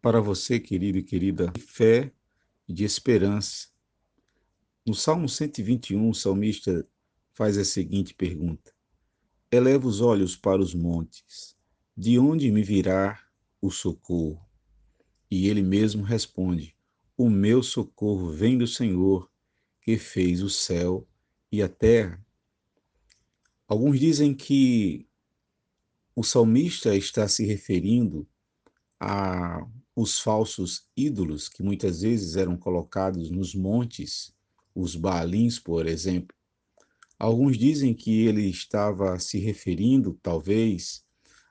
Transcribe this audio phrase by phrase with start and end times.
[0.00, 2.12] para você, querido e querida, de fé
[2.66, 3.68] e de esperança.
[4.86, 6.86] No Salmo 121, o salmista
[7.32, 8.72] faz a seguinte pergunta:
[9.50, 11.56] Eleva os olhos para os montes,
[11.96, 13.22] de onde me virá
[13.60, 14.40] o socorro?
[15.30, 16.74] E ele mesmo responde:
[17.16, 19.30] O meu socorro vem do Senhor,
[19.82, 21.06] que fez o céu
[21.52, 22.24] e a terra.
[23.68, 25.06] Alguns dizem que
[26.16, 28.26] o salmista está se referindo
[28.98, 34.32] a os falsos ídolos que muitas vezes eram colocados nos montes,
[34.74, 36.34] os baalins, por exemplo.
[37.18, 41.04] Alguns dizem que ele estava se referindo, talvez,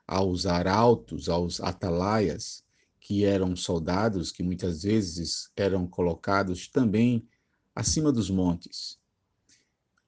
[0.06, 2.64] aos arautos, aos atalaias,
[2.98, 7.26] que eram soldados que muitas vezes eram colocados também
[7.74, 8.98] acima dos montes.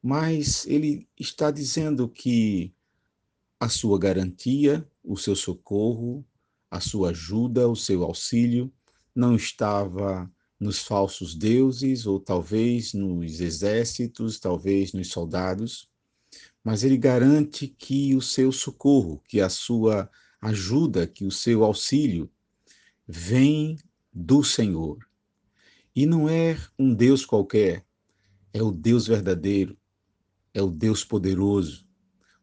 [0.03, 2.75] Mas ele está dizendo que
[3.61, 6.25] a sua garantia, o seu socorro,
[6.73, 8.73] a sua ajuda, o seu auxílio,
[9.15, 10.29] não estava
[10.59, 15.87] nos falsos deuses, ou talvez nos exércitos, talvez nos soldados,
[16.65, 22.31] mas ele garante que o seu socorro, que a sua ajuda, que o seu auxílio
[23.07, 23.77] vem
[24.11, 25.07] do Senhor.
[25.95, 27.85] E não é um Deus qualquer,
[28.51, 29.77] é o Deus verdadeiro,
[30.55, 31.87] é o Deus poderoso,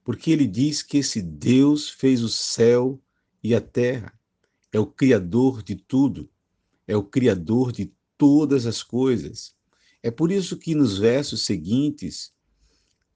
[0.03, 3.01] porque ele diz que esse Deus fez o céu
[3.43, 4.18] e a terra
[4.71, 6.29] é o Criador de tudo,
[6.87, 9.55] é o Criador de todas as coisas.
[10.01, 12.31] É por isso que nos versos seguintes,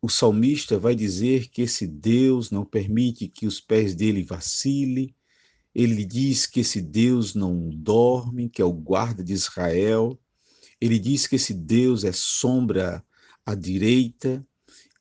[0.01, 5.15] o salmista vai dizer que esse Deus não permite que os pés dele vacilem,
[5.73, 10.19] ele diz que esse Deus não dorme, que é o guarda de Israel,
[10.79, 13.03] ele diz que esse Deus é sombra
[13.45, 14.45] à direita,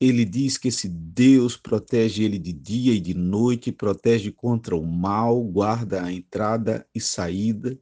[0.05, 4.85] ele diz que esse Deus protege ele de dia e de noite, protege contra o
[4.85, 7.79] mal, guarda a entrada e saída.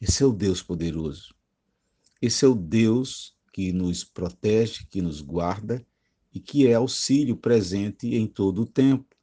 [0.00, 1.34] Esse é o Deus poderoso.
[2.22, 5.84] Esse é o Deus que nos protege, que nos guarda
[6.32, 9.16] e que é auxílio presente em todo o tempo.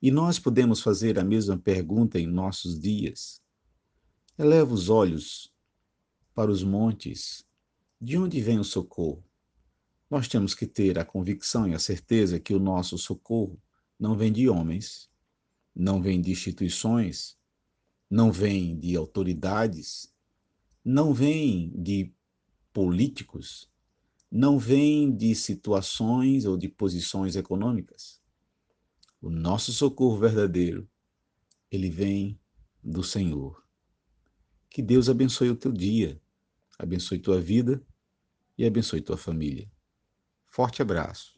[0.00, 3.42] E nós podemos fazer a mesma pergunta em nossos dias.
[4.38, 5.52] Eleva os olhos
[6.32, 7.44] para os montes.
[8.00, 9.25] De onde vem o socorro?
[10.08, 13.60] Nós temos que ter a convicção e a certeza que o nosso socorro
[13.98, 15.10] não vem de homens,
[15.74, 17.36] não vem de instituições,
[18.08, 20.14] não vem de autoridades,
[20.84, 22.14] não vem de
[22.72, 23.68] políticos,
[24.30, 28.20] não vem de situações ou de posições econômicas.
[29.20, 30.88] O nosso socorro verdadeiro,
[31.70, 32.38] ele vem
[32.82, 33.64] do Senhor.
[34.70, 36.20] Que Deus abençoe o teu dia,
[36.78, 37.82] abençoe tua vida
[38.56, 39.68] e abençoe tua família.
[40.50, 41.35] Forte abraço.